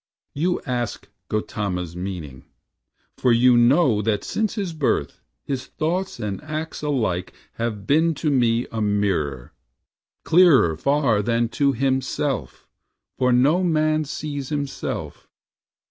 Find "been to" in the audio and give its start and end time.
7.85-8.31